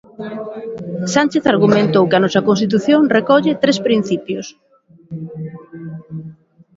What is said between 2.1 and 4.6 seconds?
a nosa Constitución recolle tres principios.